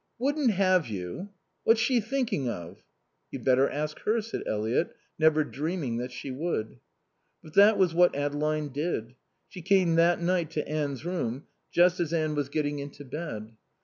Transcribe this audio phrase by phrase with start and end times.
[0.17, 1.29] "Wouldn't have you?
[1.63, 2.83] What's she thinking of?"
[3.29, 6.79] "You'd better ask her," said Eliot, never dreaming that she would.
[7.43, 9.13] But that was what Adeline did.
[9.47, 13.55] She came that night to Anne's room just as Anne was getting into bed.